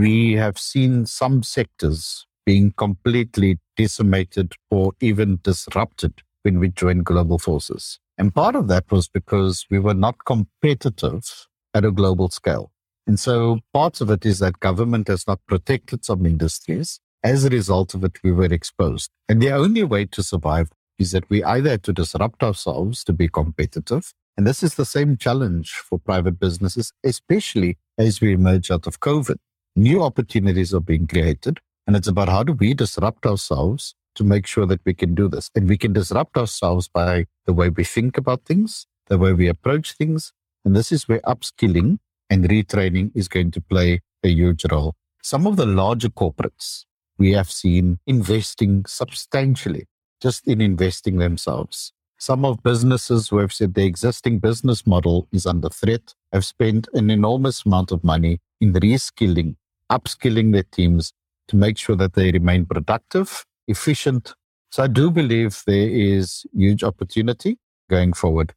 we 0.00 0.32
have 0.34 0.58
seen 0.58 1.06
some 1.06 1.42
sectors 1.42 2.26
being 2.46 2.72
completely 2.72 3.58
decimated 3.76 4.54
or 4.70 4.92
even 5.00 5.38
disrupted 5.42 6.22
when 6.42 6.58
we 6.58 6.68
joined 6.68 7.04
global 7.04 7.38
forces. 7.38 7.98
And 8.18 8.34
part 8.34 8.56
of 8.56 8.68
that 8.68 8.90
was 8.90 9.08
because 9.08 9.66
we 9.70 9.78
were 9.78 9.94
not 9.94 10.24
competitive 10.24 11.46
at 11.74 11.84
a 11.84 11.90
global 11.90 12.28
scale. 12.30 12.72
And 13.06 13.18
so 13.18 13.60
parts 13.72 14.00
of 14.00 14.10
it 14.10 14.24
is 14.24 14.38
that 14.38 14.60
government 14.60 15.08
has 15.08 15.26
not 15.26 15.40
protected 15.46 16.04
some 16.04 16.26
industries. 16.26 17.00
As 17.24 17.44
a 17.44 17.50
result 17.50 17.94
of 17.94 18.04
it, 18.04 18.22
we 18.22 18.32
were 18.32 18.52
exposed. 18.52 19.10
And 19.28 19.40
the 19.40 19.52
only 19.52 19.84
way 19.84 20.06
to 20.06 20.22
survive 20.22 20.70
is 20.98 21.12
that 21.12 21.28
we 21.30 21.42
either 21.44 21.70
had 21.70 21.82
to 21.84 21.92
disrupt 21.92 22.42
ourselves 22.42 23.04
to 23.04 23.12
be 23.12 23.28
competitive. 23.28 24.12
And 24.36 24.46
this 24.46 24.62
is 24.62 24.74
the 24.74 24.84
same 24.84 25.16
challenge 25.16 25.72
for 25.72 25.98
private 25.98 26.38
businesses, 26.38 26.92
especially 27.04 27.78
as 27.98 28.20
we 28.20 28.32
emerge 28.32 28.70
out 28.70 28.86
of 28.86 29.00
COVID 29.00 29.36
new 29.76 30.02
opportunities 30.02 30.74
are 30.74 30.80
being 30.80 31.06
created. 31.06 31.58
And 31.86 31.96
it's 31.96 32.08
about 32.08 32.28
how 32.28 32.42
do 32.42 32.52
we 32.52 32.74
disrupt 32.74 33.26
ourselves 33.26 33.94
to 34.14 34.24
make 34.24 34.46
sure 34.46 34.66
that 34.66 34.80
we 34.84 34.94
can 34.94 35.14
do 35.14 35.28
this. 35.28 35.50
And 35.54 35.68
we 35.68 35.76
can 35.76 35.92
disrupt 35.92 36.36
ourselves 36.36 36.88
by 36.88 37.26
the 37.46 37.52
way 37.52 37.70
we 37.70 37.84
think 37.84 38.16
about 38.16 38.44
things, 38.44 38.86
the 39.08 39.18
way 39.18 39.32
we 39.32 39.48
approach 39.48 39.92
things. 39.92 40.32
And 40.64 40.76
this 40.76 40.92
is 40.92 41.08
where 41.08 41.20
upskilling 41.20 41.98
and 42.30 42.48
retraining 42.48 43.10
is 43.14 43.28
going 43.28 43.50
to 43.52 43.60
play 43.60 44.00
a 44.22 44.28
huge 44.28 44.64
role. 44.70 44.94
Some 45.22 45.46
of 45.46 45.56
the 45.56 45.66
larger 45.66 46.08
corporates 46.08 46.84
we 47.18 47.32
have 47.32 47.50
seen 47.50 47.98
investing 48.06 48.84
substantially 48.86 49.86
just 50.20 50.46
in 50.46 50.60
investing 50.60 51.18
themselves. 51.18 51.92
Some 52.18 52.44
of 52.44 52.62
businesses 52.62 53.28
who 53.28 53.38
have 53.38 53.52
said 53.52 53.74
the 53.74 53.84
existing 53.84 54.38
business 54.38 54.86
model 54.86 55.26
is 55.32 55.44
under 55.44 55.68
threat 55.68 56.14
have 56.32 56.44
spent 56.44 56.86
an 56.94 57.10
enormous 57.10 57.66
amount 57.66 57.90
of 57.90 58.04
money 58.04 58.40
in 58.60 58.72
reskilling, 58.72 59.56
upskilling 59.92 60.52
their 60.52 60.64
teams 60.64 61.12
to 61.48 61.56
make 61.56 61.76
sure 61.76 61.96
that 61.96 62.14
they 62.14 62.32
remain 62.32 62.64
productive, 62.64 63.44
efficient. 63.68 64.34
So 64.70 64.82
I 64.82 64.86
do 64.86 65.10
believe 65.10 65.62
there 65.66 65.88
is 65.88 66.46
huge 66.54 66.82
opportunity 66.82 67.58
going 67.90 68.14
forward. 68.14 68.54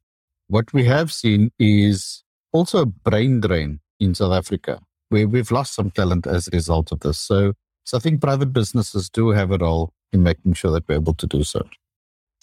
What 0.47 0.71
we 0.73 0.85
have 0.85 1.11
seen 1.11 1.51
is 1.59 2.23
also 2.53 2.83
a 2.83 2.85
brain 2.85 3.41
drain 3.41 3.81
in 3.99 4.15
South 4.15 4.31
Africa, 4.31 4.79
where 5.09 5.27
we've 5.27 5.51
lost 5.51 5.73
some 5.73 5.91
talent 5.91 6.25
as 6.25 6.47
a 6.47 6.51
result 6.51 6.91
of 6.93 7.01
this. 7.01 7.17
So, 7.17 7.53
so 7.83 7.97
I 7.97 7.99
think 7.99 8.21
private 8.21 8.53
businesses 8.53 9.09
do 9.09 9.29
have 9.29 9.51
a 9.51 9.57
role 9.57 9.91
in 10.13 10.23
making 10.23 10.53
sure 10.53 10.71
that 10.71 10.87
we're 10.87 10.95
able 10.95 11.15
to 11.15 11.27
do 11.27 11.43
so. 11.43 11.67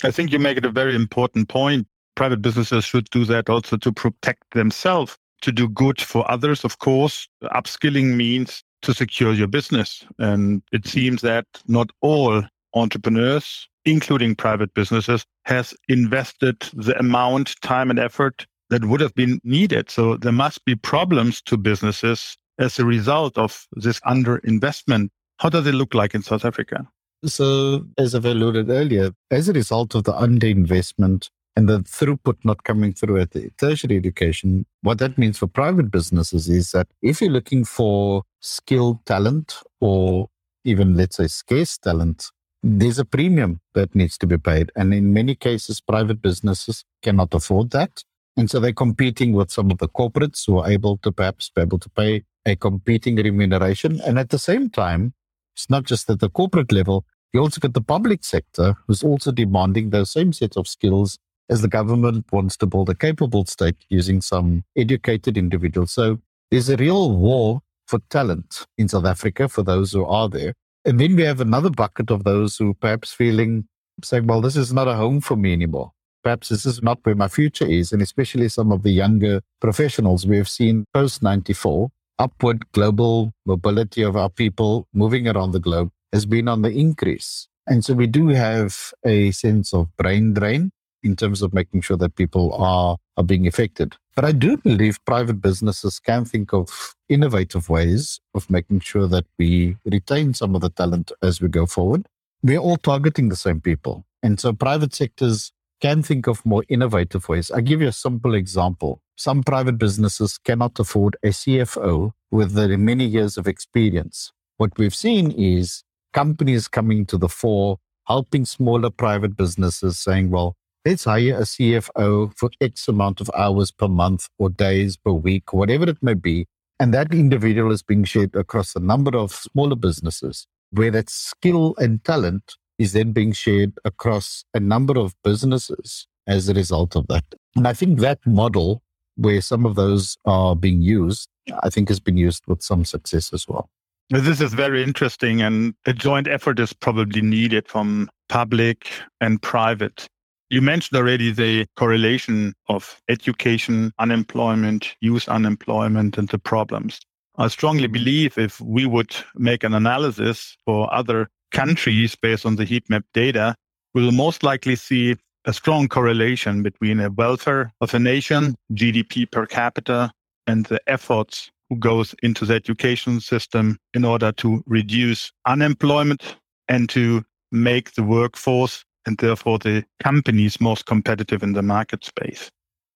I 0.04 0.10
think 0.10 0.32
you 0.32 0.38
make 0.38 0.58
it 0.58 0.64
a 0.64 0.70
very 0.70 0.94
important 0.94 1.48
point. 1.48 1.86
Private 2.14 2.42
businesses 2.42 2.84
should 2.84 3.08
do 3.10 3.24
that 3.24 3.48
also 3.48 3.76
to 3.78 3.92
protect 3.92 4.42
themselves, 4.52 5.16
to 5.40 5.52
do 5.52 5.68
good 5.68 6.00
for 6.00 6.30
others. 6.30 6.64
Of 6.64 6.78
course, 6.78 7.26
upskilling 7.44 8.16
means 8.16 8.62
to 8.82 8.94
secure 8.94 9.32
your 9.32 9.46
business. 9.46 10.04
And 10.18 10.62
it 10.72 10.86
seems 10.86 11.22
that 11.22 11.46
not 11.66 11.90
all 12.00 12.42
entrepreneurs, 12.74 13.68
including 13.84 14.34
private 14.34 14.74
businesses, 14.74 15.24
has 15.44 15.74
invested 15.88 16.60
the 16.74 16.98
amount, 16.98 17.60
time 17.62 17.90
and 17.90 17.98
effort 17.98 18.46
that 18.70 18.84
would 18.84 19.00
have 19.00 19.14
been 19.14 19.40
needed. 19.44 19.90
So 19.90 20.16
there 20.16 20.32
must 20.32 20.64
be 20.64 20.74
problems 20.74 21.42
to 21.42 21.56
businesses 21.56 22.36
as 22.58 22.78
a 22.78 22.84
result 22.84 23.36
of 23.36 23.66
this 23.72 24.00
underinvestment. 24.00 25.08
How 25.38 25.48
does 25.48 25.66
it 25.66 25.74
look 25.74 25.94
like 25.94 26.14
in 26.14 26.22
South 26.22 26.44
Africa? 26.44 26.86
So, 27.24 27.86
as 27.98 28.16
I've 28.16 28.24
alluded 28.24 28.68
earlier, 28.68 29.12
as 29.30 29.48
a 29.48 29.52
result 29.52 29.94
of 29.94 30.04
the 30.04 30.12
underinvestment 30.12 31.28
and 31.56 31.68
the 31.68 31.80
throughput 31.80 32.36
not 32.44 32.64
coming 32.64 32.92
through 32.92 33.20
at 33.20 33.32
the 33.32 33.50
tertiary 33.58 33.96
education, 33.96 34.64
what 34.80 34.98
that 34.98 35.18
means 35.18 35.38
for 35.38 35.46
private 35.46 35.90
businesses 35.90 36.48
is 36.48 36.72
that 36.72 36.88
if 37.02 37.20
you're 37.20 37.30
looking 37.30 37.64
for 37.64 38.22
skilled 38.40 39.04
talent 39.04 39.56
or 39.80 40.28
even, 40.64 40.96
let's 40.96 41.16
say, 41.16 41.26
scarce 41.26 41.76
talent, 41.76 42.26
there's 42.62 42.98
a 42.98 43.04
premium 43.04 43.60
that 43.74 43.94
needs 43.94 44.16
to 44.18 44.26
be 44.26 44.38
paid. 44.38 44.70
And 44.76 44.94
in 44.94 45.12
many 45.12 45.34
cases, 45.34 45.80
private 45.80 46.22
businesses 46.22 46.84
cannot 47.02 47.34
afford 47.34 47.70
that. 47.72 48.02
And 48.36 48.50
so 48.50 48.58
they're 48.60 48.72
competing 48.72 49.32
with 49.32 49.50
some 49.50 49.70
of 49.70 49.78
the 49.78 49.88
corporates 49.88 50.46
who 50.46 50.58
are 50.58 50.70
able 50.70 50.96
to 50.98 51.12
perhaps 51.12 51.50
be 51.54 51.62
able 51.62 51.78
to 51.80 51.90
pay 51.90 52.24
a 52.46 52.56
competing 52.56 53.16
remuneration. 53.16 54.00
And 54.00 54.18
at 54.18 54.30
the 54.30 54.38
same 54.38 54.70
time, 54.70 55.12
it's 55.54 55.68
not 55.68 55.84
just 55.84 56.08
at 56.08 56.20
the 56.20 56.30
corporate 56.30 56.72
level, 56.72 57.04
you 57.32 57.40
also 57.40 57.60
get 57.60 57.74
the 57.74 57.82
public 57.82 58.24
sector 58.24 58.74
who's 58.86 59.02
also 59.02 59.32
demanding 59.32 59.90
those 59.90 60.12
same 60.12 60.32
set 60.32 60.56
of 60.56 60.66
skills 60.66 61.18
as 61.52 61.60
the 61.60 61.68
government 61.68 62.24
wants 62.32 62.56
to 62.56 62.66
build 62.66 62.88
a 62.88 62.94
capable 62.94 63.44
state 63.44 63.76
using 63.90 64.22
some 64.22 64.64
educated 64.74 65.36
individuals. 65.36 65.92
So 65.92 66.18
there's 66.50 66.70
a 66.70 66.76
real 66.76 67.14
war 67.14 67.60
for 67.86 67.98
talent 68.08 68.66
in 68.78 68.88
South 68.88 69.04
Africa 69.04 69.50
for 69.50 69.62
those 69.62 69.92
who 69.92 70.02
are 70.06 70.30
there. 70.30 70.54
And 70.86 70.98
then 70.98 71.14
we 71.14 71.24
have 71.24 71.42
another 71.42 71.68
bucket 71.68 72.10
of 72.10 72.24
those 72.24 72.56
who 72.56 72.72
perhaps 72.72 73.12
feeling 73.12 73.68
saying, 74.02 74.26
well, 74.26 74.40
this 74.40 74.56
is 74.56 74.72
not 74.72 74.88
a 74.88 74.94
home 74.94 75.20
for 75.20 75.36
me 75.36 75.52
anymore. 75.52 75.92
Perhaps 76.24 76.48
this 76.48 76.64
is 76.64 76.82
not 76.82 77.00
where 77.02 77.14
my 77.14 77.28
future 77.28 77.66
is. 77.66 77.92
And 77.92 78.00
especially 78.00 78.48
some 78.48 78.72
of 78.72 78.82
the 78.82 78.90
younger 78.90 79.42
professionals 79.60 80.26
we 80.26 80.38
have 80.38 80.48
seen 80.48 80.86
post 80.94 81.22
94, 81.22 81.90
upward 82.18 82.72
global 82.72 83.34
mobility 83.44 84.02
of 84.02 84.16
our 84.16 84.30
people 84.30 84.86
moving 84.94 85.28
around 85.28 85.50
the 85.50 85.60
globe 85.60 85.90
has 86.14 86.24
been 86.24 86.48
on 86.48 86.62
the 86.62 86.70
increase. 86.70 87.46
And 87.66 87.84
so 87.84 87.92
we 87.92 88.06
do 88.06 88.28
have 88.28 88.94
a 89.04 89.32
sense 89.32 89.74
of 89.74 89.94
brain 89.98 90.32
drain 90.32 90.72
in 91.02 91.16
terms 91.16 91.42
of 91.42 91.52
making 91.52 91.80
sure 91.80 91.96
that 91.96 92.16
people 92.16 92.54
are, 92.54 92.96
are 93.16 93.24
being 93.24 93.46
affected. 93.46 93.96
But 94.14 94.24
I 94.24 94.32
do 94.32 94.56
believe 94.56 95.04
private 95.04 95.40
businesses 95.40 95.98
can 95.98 96.24
think 96.24 96.52
of 96.52 96.94
innovative 97.08 97.68
ways 97.68 98.20
of 98.34 98.48
making 98.50 98.80
sure 98.80 99.06
that 99.08 99.24
we 99.38 99.76
retain 99.84 100.34
some 100.34 100.54
of 100.54 100.60
the 100.60 100.70
talent 100.70 101.12
as 101.22 101.40
we 101.40 101.48
go 101.48 101.66
forward. 101.66 102.06
We're 102.42 102.58
all 102.58 102.76
targeting 102.76 103.28
the 103.28 103.36
same 103.36 103.60
people. 103.60 104.04
And 104.22 104.38
so 104.38 104.52
private 104.52 104.94
sectors 104.94 105.52
can 105.80 106.02
think 106.02 106.26
of 106.28 106.46
more 106.46 106.64
innovative 106.68 107.28
ways. 107.28 107.50
I 107.50 107.60
give 107.60 107.80
you 107.80 107.88
a 107.88 107.92
simple 107.92 108.34
example. 108.34 109.00
Some 109.16 109.42
private 109.42 109.78
businesses 109.78 110.38
cannot 110.38 110.78
afford 110.78 111.16
a 111.24 111.28
CFO 111.28 112.12
with 112.30 112.52
the 112.52 112.76
many 112.78 113.04
years 113.04 113.36
of 113.36 113.48
experience. 113.48 114.32
What 114.58 114.78
we've 114.78 114.94
seen 114.94 115.32
is 115.32 115.82
companies 116.12 116.68
coming 116.68 117.04
to 117.06 117.18
the 117.18 117.28
fore, 117.28 117.78
helping 118.06 118.44
smaller 118.44 118.90
private 118.90 119.36
businesses 119.36 119.98
saying, 119.98 120.30
well, 120.30 120.54
let's 120.84 121.04
hire 121.04 121.36
a 121.36 121.42
CFO 121.42 122.32
for 122.36 122.50
X 122.60 122.88
amount 122.88 123.20
of 123.20 123.30
hours 123.36 123.70
per 123.70 123.88
month 123.88 124.28
or 124.38 124.50
days 124.50 124.96
per 124.96 125.12
week, 125.12 125.52
whatever 125.52 125.88
it 125.88 126.02
may 126.02 126.14
be. 126.14 126.46
And 126.80 126.92
that 126.94 127.14
individual 127.14 127.70
is 127.70 127.82
being 127.82 128.04
shared 128.04 128.34
across 128.34 128.74
a 128.74 128.80
number 128.80 129.16
of 129.16 129.32
smaller 129.32 129.76
businesses 129.76 130.46
where 130.70 130.90
that 130.90 131.10
skill 131.10 131.74
and 131.78 132.02
talent 132.04 132.56
is 132.78 132.92
then 132.92 133.12
being 133.12 133.32
shared 133.32 133.72
across 133.84 134.44
a 134.54 134.60
number 134.60 134.98
of 134.98 135.14
businesses 135.22 136.06
as 136.26 136.48
a 136.48 136.54
result 136.54 136.96
of 136.96 137.06
that. 137.08 137.24
And 137.54 137.68
I 137.68 137.74
think 137.74 138.00
that 138.00 138.18
model 138.26 138.82
where 139.16 139.40
some 139.40 139.66
of 139.66 139.74
those 139.74 140.16
are 140.24 140.56
being 140.56 140.82
used, 140.82 141.28
I 141.62 141.70
think 141.70 141.88
has 141.88 142.00
been 142.00 142.16
used 142.16 142.44
with 142.46 142.62
some 142.62 142.84
success 142.84 143.32
as 143.32 143.46
well. 143.46 143.68
This 144.10 144.40
is 144.40 144.52
very 144.52 144.82
interesting, 144.82 145.40
and 145.40 145.74
a 145.86 145.92
joint 145.92 146.28
effort 146.28 146.58
is 146.58 146.72
probably 146.72 147.22
needed 147.22 147.68
from 147.68 148.10
public 148.28 148.90
and 149.20 149.40
private. 149.40 150.06
You 150.52 150.60
mentioned 150.60 150.98
already 150.98 151.32
the 151.32 151.64
correlation 151.78 152.52
of 152.68 153.00
education, 153.08 153.90
unemployment, 153.98 154.94
youth 155.00 155.26
unemployment, 155.26 156.18
and 156.18 156.28
the 156.28 156.38
problems. 156.38 157.00
I 157.38 157.48
strongly 157.48 157.84
mm-hmm. 157.84 157.92
believe 157.94 158.36
if 158.36 158.60
we 158.60 158.84
would 158.84 159.16
make 159.34 159.64
an 159.64 159.72
analysis 159.72 160.54
for 160.66 160.92
other 160.92 161.30
countries 161.52 162.14
based 162.16 162.44
on 162.44 162.56
the 162.56 162.66
heat 162.66 162.84
map 162.90 163.02
data, 163.14 163.54
we 163.94 164.02
will 164.02 164.12
most 164.12 164.42
likely 164.42 164.76
see 164.76 165.16
a 165.46 165.54
strong 165.54 165.88
correlation 165.88 166.62
between 166.62 166.98
the 166.98 167.10
welfare 167.10 167.72
of 167.80 167.94
a 167.94 167.98
nation, 167.98 168.54
GDP 168.74 169.30
per 169.30 169.46
capita, 169.46 170.12
and 170.46 170.66
the 170.66 170.82
efforts 170.86 171.50
who 171.70 171.76
goes 171.76 172.14
into 172.22 172.44
the 172.44 172.52
education 172.52 173.20
system 173.20 173.78
in 173.94 174.04
order 174.04 174.32
to 174.32 174.62
reduce 174.66 175.32
unemployment 175.46 176.36
and 176.68 176.90
to 176.90 177.24
make 177.52 177.94
the 177.94 178.02
workforce 178.02 178.84
and 179.06 179.18
therefore 179.18 179.58
the 179.58 179.84
companies 180.02 180.60
most 180.60 180.86
competitive 180.86 181.42
in 181.42 181.52
the 181.52 181.62
market 181.62 182.04
space. 182.04 182.50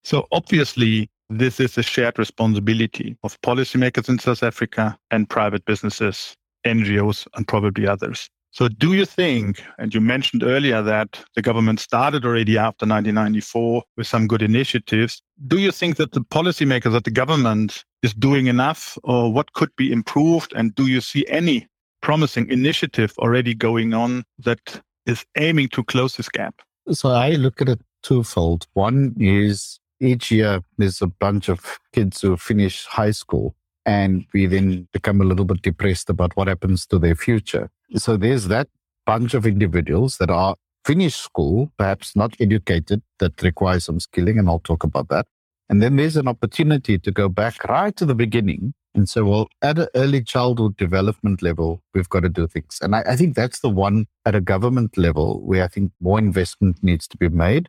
So 0.04 0.26
obviously, 0.32 1.10
this 1.28 1.58
is 1.58 1.76
a 1.76 1.82
shared 1.82 2.18
responsibility 2.18 3.16
of 3.24 3.40
policymakers 3.42 4.08
in 4.08 4.18
South 4.18 4.42
Africa 4.42 4.96
and 5.10 5.28
private 5.28 5.64
businesses, 5.64 6.36
NGOs, 6.64 7.26
and 7.34 7.48
probably 7.48 7.86
others. 7.86 8.28
So, 8.52 8.68
do 8.68 8.94
you 8.94 9.04
think, 9.04 9.62
and 9.76 9.92
you 9.92 10.00
mentioned 10.00 10.42
earlier 10.42 10.80
that 10.80 11.22
the 11.34 11.42
government 11.42 11.78
started 11.78 12.24
already 12.24 12.56
after 12.56 12.86
1994 12.86 13.82
with 13.98 14.06
some 14.06 14.26
good 14.26 14.40
initiatives, 14.40 15.20
do 15.46 15.58
you 15.58 15.70
think 15.70 15.96
that 15.96 16.12
the 16.12 16.20
policymakers 16.20 16.96
at 16.96 17.04
the 17.04 17.10
government 17.10 17.84
is 18.02 18.14
doing 18.14 18.46
enough 18.46 18.96
or 19.04 19.30
what 19.30 19.52
could 19.52 19.74
be 19.76 19.92
improved? 19.92 20.54
And 20.56 20.74
do 20.74 20.86
you 20.86 21.02
see 21.02 21.26
any 21.28 21.68
promising 22.00 22.48
initiative 22.48 23.12
already 23.18 23.54
going 23.54 23.92
on 23.92 24.24
that 24.38 24.80
is 25.06 25.24
aiming 25.36 25.68
to 25.70 25.84
close 25.84 26.16
this 26.16 26.28
gap? 26.28 26.62
So, 26.90 27.10
I 27.10 27.30
look 27.30 27.60
at 27.60 27.68
it 27.68 27.80
twofold. 28.02 28.66
One 28.74 29.14
is 29.18 29.80
each 30.00 30.30
year 30.30 30.60
there's 30.78 31.02
a 31.02 31.06
bunch 31.06 31.48
of 31.48 31.78
kids 31.92 32.20
who 32.20 32.36
finish 32.36 32.84
high 32.86 33.10
school 33.10 33.54
and 33.84 34.24
we 34.34 34.46
then 34.46 34.86
become 34.92 35.20
a 35.20 35.24
little 35.24 35.44
bit 35.44 35.62
depressed 35.62 36.10
about 36.10 36.36
what 36.36 36.48
happens 36.48 36.86
to 36.86 36.98
their 36.98 37.14
future. 37.14 37.70
So 37.96 38.16
there's 38.16 38.48
that 38.48 38.68
bunch 39.06 39.34
of 39.34 39.46
individuals 39.46 40.18
that 40.18 40.30
are 40.30 40.56
finished 40.84 41.22
school, 41.22 41.72
perhaps 41.78 42.14
not 42.14 42.36
educated, 42.40 43.02
that 43.18 43.40
require 43.42 43.80
some 43.80 44.00
skilling, 44.00 44.38
and 44.38 44.48
I'll 44.48 44.58
talk 44.58 44.84
about 44.84 45.08
that. 45.08 45.26
And 45.68 45.82
then 45.82 45.96
there's 45.96 46.16
an 46.16 46.28
opportunity 46.28 46.98
to 46.98 47.10
go 47.10 47.28
back 47.28 47.64
right 47.64 47.94
to 47.96 48.04
the 48.04 48.14
beginning 48.14 48.74
and 48.96 49.08
say, 49.08 49.20
well, 49.20 49.48
at 49.62 49.78
an 49.78 49.88
early 49.94 50.22
childhood 50.22 50.76
development 50.76 51.42
level, 51.42 51.82
we've 51.94 52.08
got 52.08 52.20
to 52.20 52.28
do 52.28 52.46
things. 52.46 52.78
And 52.80 52.96
I, 52.96 53.02
I 53.06 53.16
think 53.16 53.36
that's 53.36 53.60
the 53.60 53.68
one 53.68 54.06
at 54.24 54.34
a 54.34 54.40
government 54.40 54.96
level 54.96 55.40
where 55.42 55.62
I 55.62 55.68
think 55.68 55.92
more 56.00 56.18
investment 56.18 56.82
needs 56.82 57.06
to 57.08 57.16
be 57.16 57.28
made, 57.28 57.68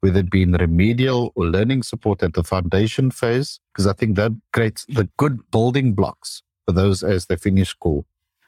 whether 0.00 0.20
it 0.20 0.30
be 0.30 0.42
in 0.42 0.52
remedial 0.52 1.32
or 1.36 1.46
learning 1.46 1.84
support 1.84 2.22
at 2.22 2.34
the 2.34 2.44
foundation 2.44 3.10
phase, 3.10 3.60
because 3.72 3.86
I 3.86 3.92
think 3.92 4.16
that 4.16 4.32
creates 4.52 4.84
the 4.86 5.08
good 5.16 5.50
building 5.50 5.94
blocks 5.94 6.42
for 6.66 6.72
those 6.72 7.02
as 7.02 7.26
they 7.26 7.36
finish 7.36 7.70
school. 7.70 8.04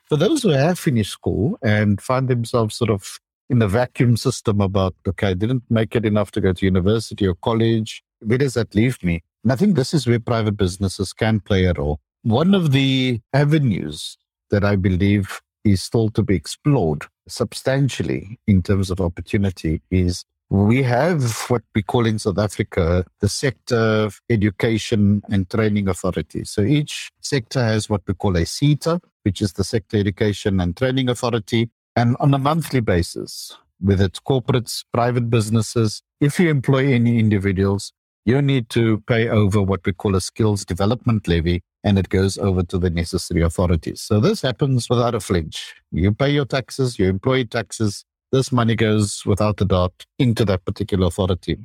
For 0.06 0.16
those 0.16 0.42
who 0.42 0.50
have 0.50 0.78
finished 0.78 1.12
school 1.12 1.58
and 1.62 2.00
find 2.00 2.28
themselves 2.28 2.76
sort 2.76 2.90
of 2.90 3.18
in 3.48 3.58
the 3.58 3.68
vacuum 3.68 4.16
system 4.16 4.60
about, 4.60 4.94
okay, 5.06 5.28
I 5.28 5.34
didn't 5.34 5.62
make 5.70 5.94
it 5.94 6.04
enough 6.04 6.30
to 6.32 6.40
go 6.40 6.52
to 6.52 6.64
university 6.64 7.26
or 7.26 7.34
college, 7.34 8.02
where 8.20 8.38
does 8.38 8.54
that 8.54 8.74
leave 8.74 9.02
me? 9.02 9.22
And 9.42 9.52
I 9.52 9.56
think 9.56 9.76
this 9.76 9.94
is 9.94 10.06
where 10.06 10.18
private 10.18 10.56
businesses 10.56 11.12
can 11.12 11.40
play 11.40 11.66
a 11.66 11.72
role. 11.72 12.00
One 12.26 12.56
of 12.56 12.72
the 12.72 13.20
avenues 13.32 14.18
that 14.50 14.64
I 14.64 14.74
believe 14.74 15.40
is 15.62 15.80
still 15.80 16.08
to 16.08 16.24
be 16.24 16.34
explored 16.34 17.04
substantially 17.28 18.40
in 18.48 18.62
terms 18.62 18.90
of 18.90 19.00
opportunity 19.00 19.80
is 19.92 20.24
we 20.50 20.82
have 20.82 21.22
what 21.46 21.62
we 21.72 21.84
call 21.84 22.04
in 22.04 22.18
South 22.18 22.38
Africa 22.38 23.04
the 23.20 23.28
sector 23.28 24.10
education 24.28 25.22
and 25.30 25.48
training 25.48 25.86
authority. 25.86 26.42
So 26.42 26.62
each 26.62 27.12
sector 27.20 27.62
has 27.62 27.88
what 27.88 28.02
we 28.08 28.14
call 28.14 28.36
a 28.36 28.44
SETA, 28.44 29.00
which 29.22 29.40
is 29.40 29.52
the 29.52 29.62
sector 29.62 29.96
education 29.96 30.58
and 30.58 30.76
training 30.76 31.08
authority. 31.08 31.70
And 31.94 32.16
on 32.18 32.34
a 32.34 32.38
monthly 32.38 32.80
basis, 32.80 33.56
with 33.80 34.00
its 34.00 34.18
corporates, 34.18 34.84
private 34.92 35.30
businesses, 35.30 36.02
if 36.20 36.40
you 36.40 36.50
employ 36.50 36.92
any 36.92 37.20
individuals, 37.20 37.92
you 38.24 38.42
need 38.42 38.68
to 38.70 38.98
pay 39.06 39.28
over 39.28 39.62
what 39.62 39.86
we 39.86 39.92
call 39.92 40.16
a 40.16 40.20
skills 40.20 40.64
development 40.64 41.28
levy, 41.28 41.62
and 41.86 42.00
it 42.00 42.08
goes 42.08 42.36
over 42.36 42.64
to 42.64 42.78
the 42.78 42.90
necessary 42.90 43.42
authorities. 43.42 44.00
So 44.00 44.18
this 44.18 44.42
happens 44.42 44.90
without 44.90 45.14
a 45.14 45.20
flinch. 45.20 45.72
You 45.92 46.12
pay 46.12 46.30
your 46.30 46.44
taxes, 46.44 46.98
you 46.98 47.08
employ 47.08 47.44
taxes, 47.44 48.04
this 48.32 48.50
money 48.50 48.74
goes 48.74 49.24
without 49.24 49.60
a 49.60 49.64
doubt 49.64 50.04
into 50.18 50.44
that 50.46 50.64
particular 50.64 51.06
authority. 51.06 51.58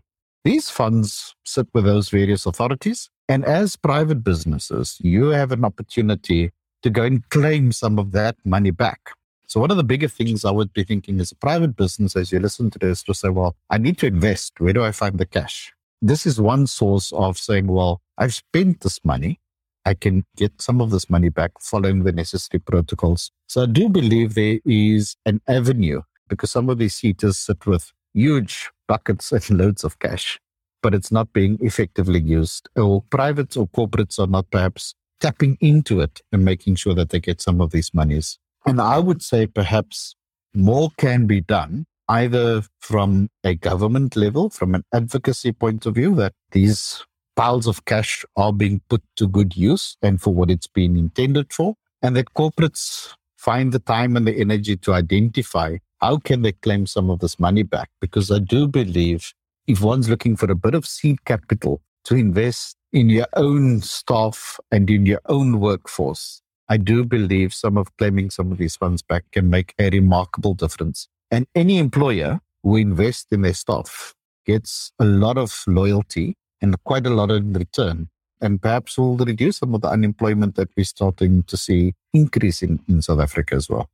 These 0.45 0.69
funds 0.69 1.35
sit 1.43 1.67
with 1.73 1.85
those 1.85 2.09
various 2.09 2.45
authorities. 2.45 3.09
And 3.27 3.43
as 3.43 3.75
private 3.75 4.23
businesses, 4.23 4.97
you 5.01 5.29
have 5.29 5.51
an 5.51 5.65
opportunity 5.65 6.51
to 6.83 6.89
go 6.91 7.01
and 7.01 7.27
claim 7.29 7.71
some 7.71 7.97
of 7.97 8.11
that 8.11 8.35
money 8.45 8.71
back. 8.71 8.99
So 9.47 9.59
one 9.59 9.71
of 9.71 9.77
the 9.77 9.83
bigger 9.83 10.07
things 10.07 10.45
I 10.45 10.51
would 10.51 10.71
be 10.71 10.83
thinking 10.83 11.19
as 11.19 11.31
a 11.31 11.35
private 11.35 11.75
business, 11.75 12.15
as 12.15 12.31
you 12.31 12.39
listen 12.39 12.69
to 12.69 12.79
this, 12.79 13.01
to 13.03 13.15
say, 13.15 13.29
well, 13.29 13.55
I 13.71 13.79
need 13.79 13.97
to 13.97 14.05
invest. 14.05 14.59
Where 14.59 14.71
do 14.71 14.83
I 14.83 14.91
find 14.91 15.17
the 15.17 15.25
cash? 15.25 15.73
This 15.99 16.27
is 16.27 16.39
one 16.39 16.67
source 16.67 17.11
of 17.11 17.39
saying, 17.39 17.67
well, 17.67 18.01
I've 18.19 18.35
spent 18.35 18.81
this 18.81 19.03
money. 19.03 19.40
I 19.85 19.93
can 19.93 20.25
get 20.35 20.61
some 20.61 20.81
of 20.81 20.91
this 20.91 21.09
money 21.09 21.29
back 21.29 21.51
following 21.59 22.03
the 22.03 22.11
necessary 22.11 22.59
protocols. 22.59 23.31
So 23.47 23.63
I 23.63 23.65
do 23.65 23.89
believe 23.89 24.35
there 24.35 24.59
is 24.65 25.15
an 25.25 25.41
avenue 25.47 26.01
because 26.27 26.51
some 26.51 26.69
of 26.69 26.77
these 26.77 26.95
SETAs 26.95 27.35
sit 27.35 27.65
with 27.65 27.91
huge 28.13 28.69
buckets 28.87 29.31
and 29.31 29.49
loads 29.57 29.83
of 29.83 29.99
cash, 29.99 30.39
but 30.81 30.93
it's 30.93 31.11
not 31.11 31.33
being 31.33 31.57
effectively 31.61 32.19
used. 32.19 32.69
Or 32.75 33.03
privates 33.09 33.57
or 33.57 33.67
corporates 33.67 34.19
are 34.19 34.27
not 34.27 34.49
perhaps 34.51 34.93
tapping 35.19 35.57
into 35.61 35.99
it 35.99 36.21
and 36.31 36.43
making 36.45 36.75
sure 36.75 36.93
that 36.95 37.09
they 37.09 37.19
get 37.19 37.41
some 37.41 37.61
of 37.61 37.71
these 37.71 37.93
monies. 37.93 38.39
And 38.65 38.79
I 38.79 38.99
would 38.99 39.21
say 39.21 39.47
perhaps 39.47 40.15
more 40.53 40.91
can 40.97 41.25
be 41.25 41.41
done 41.41 41.85
either 42.09 42.61
from 42.79 43.29
a 43.43 43.55
government 43.55 44.15
level, 44.15 44.49
from 44.49 44.75
an 44.75 44.83
advocacy 44.93 45.53
point 45.53 45.85
of 45.85 45.95
view, 45.95 46.13
that 46.15 46.33
these 46.51 47.05
piles 47.41 47.65
of 47.65 47.83
cash 47.85 48.23
are 48.35 48.53
being 48.53 48.79
put 48.87 49.01
to 49.15 49.27
good 49.27 49.57
use 49.57 49.97
and 50.03 50.21
for 50.21 50.31
what 50.31 50.51
it's 50.51 50.67
been 50.67 50.95
intended 50.95 51.51
for, 51.51 51.73
and 52.03 52.15
that 52.15 52.31
corporates 52.35 53.15
find 53.35 53.71
the 53.71 53.79
time 53.79 54.15
and 54.15 54.27
the 54.27 54.39
energy 54.39 54.77
to 54.77 54.93
identify 54.93 55.75
how 56.01 56.17
can 56.17 56.43
they 56.43 56.51
claim 56.51 56.85
some 56.85 57.09
of 57.09 57.17
this 57.17 57.39
money 57.39 57.63
back? 57.63 57.89
Because 57.99 58.29
I 58.29 58.37
do 58.37 58.67
believe 58.67 59.33
if 59.65 59.81
one's 59.81 60.07
looking 60.07 60.35
for 60.35 60.51
a 60.51 60.55
bit 60.55 60.75
of 60.75 60.85
seed 60.85 61.25
capital 61.25 61.81
to 62.03 62.13
invest 62.13 62.77
in 62.93 63.09
your 63.09 63.25
own 63.35 63.81
staff 63.81 64.59
and 64.71 64.87
in 64.87 65.07
your 65.07 65.21
own 65.25 65.59
workforce, 65.59 66.43
I 66.69 66.77
do 66.77 67.03
believe 67.03 67.55
some 67.55 67.75
of 67.75 67.87
claiming 67.97 68.29
some 68.29 68.51
of 68.51 68.59
these 68.59 68.75
funds 68.75 69.01
back 69.01 69.23
can 69.31 69.49
make 69.49 69.73
a 69.79 69.89
remarkable 69.89 70.53
difference. 70.53 71.07
And 71.31 71.47
any 71.55 71.79
employer 71.79 72.39
who 72.61 72.75
invests 72.75 73.31
in 73.31 73.41
their 73.41 73.55
staff 73.55 74.13
gets 74.45 74.91
a 74.99 75.05
lot 75.05 75.39
of 75.39 75.63
loyalty 75.65 76.35
and 76.61 76.81
quite 76.83 77.05
a 77.05 77.09
lot 77.09 77.31
in 77.31 77.53
return. 77.53 78.09
And 78.39 78.61
perhaps 78.61 78.97
will 78.97 79.17
reduce 79.17 79.57
some 79.57 79.75
of 79.75 79.81
the 79.81 79.89
unemployment 79.89 80.55
that 80.55 80.69
we're 80.75 80.83
starting 80.83 81.43
to 81.43 81.57
see 81.57 81.93
increasing 82.13 82.79
in 82.87 83.01
South 83.01 83.19
Africa 83.19 83.55
as 83.55 83.69
well 83.69 83.89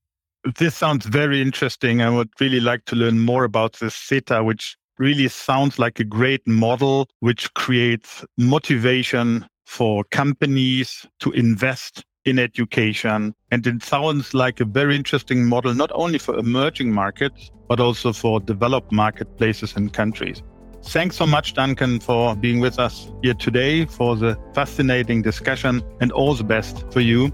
this 0.56 0.75
sounds 0.75 1.06
very 1.06 1.41
interesting. 1.41 2.01
I 2.01 2.10
would 2.10 2.30
really 2.39 2.60
like 2.60 2.86
to 2.86 2.95
learn 2.95 3.19
more 3.19 3.43
about 3.43 3.73
this 3.80 3.95
SETA, 3.95 4.43
which 4.43 4.77
really 4.97 5.27
sounds 5.27 5.77
like 5.77 5.99
a 5.99 6.03
great 6.03 6.47
model, 6.47 7.08
which 7.19 7.53
creates 7.53 8.25
motivation 8.38 9.45
for 9.65 10.03
companies 10.06 11.06
to 11.19 11.32
invest 11.32 12.03
in 12.25 12.39
education. 12.39 13.34
And 13.51 13.65
it 13.67 13.84
sounds 13.84 14.34
like 14.34 14.60
a 14.60 14.65
very 14.65 14.95
interesting 14.95 15.45
model, 15.45 15.73
not 15.73 15.91
only 15.93 16.17
for 16.17 16.38
emerging 16.38 16.93
markets, 16.93 17.51
but 17.67 17.80
also 17.80 18.13
for 18.13 18.39
developed 18.39 18.91
marketplaces 18.91 19.75
and 19.75 19.93
countries. 19.93 20.41
Thanks 20.88 21.17
so 21.17 21.26
much, 21.26 21.54
Duncan, 21.54 22.00
for 22.00 22.34
being 22.36 22.62
with 22.62 22.80
us 22.80 23.12
here 23.21 23.34
today 23.34 23.86
for 23.86 24.15
the 24.15 24.38
fascinating 24.54 25.21
discussion 25.21 25.84
and 26.00 26.13
all 26.13 26.34
the 26.34 26.45
best 26.45 26.89
for 26.93 27.02
you. 27.02 27.30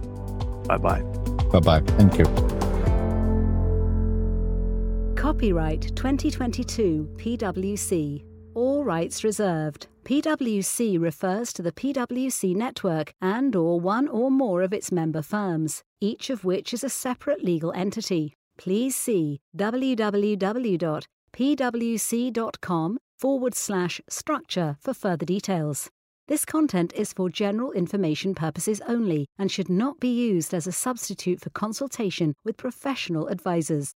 Bye 0.66 0.78
bye. 0.78 1.02
Bye 1.52 1.60
bye. 1.60 1.82
Thank 1.82 2.18
you. 2.18 2.26
Copyright 5.16 5.96
2022 5.96 7.10
PwC. 7.16 8.24
All 8.56 8.84
rights 8.84 9.24
reserved. 9.24 9.88
PwC 10.04 11.00
refers 11.00 11.54
to 11.54 11.62
the 11.62 11.72
PwC 11.72 12.56
network 12.56 13.14
and 13.22 13.56
or 13.56 13.80
one 13.80 14.08
or 14.08 14.32
more 14.32 14.64
of 14.64 14.74
its 14.74 14.92
member 14.92 15.22
firms, 15.22 15.84
each 16.02 16.32
of 16.32 16.44
which 16.44 16.74
is 16.74 16.84
a 16.84 16.90
separate 16.90 17.44
legal 17.44 17.72
entity. 17.74 18.34
Please 18.58 18.96
see 18.96 19.40
www.pwc.com 19.56 20.18
forward 23.24 23.56
slash 23.56 24.02
structure 24.10 24.76
for 24.82 24.94
further 24.94 25.26
details. 25.26 25.90
This 26.28 26.44
content 26.44 26.92
is 26.94 27.14
for 27.14 27.30
general 27.30 27.72
information 27.72 28.36
purposes 28.36 28.82
only 28.86 29.28
and 29.40 29.50
should 29.50 29.70
not 29.70 30.02
be 30.02 30.10
used 30.10 30.54
as 30.54 30.68
a 30.68 30.74
substitute 30.74 31.40
for 31.40 31.50
consultation 31.52 32.34
with 32.44 32.58
professional 32.66 33.30
advisors. 33.30 33.92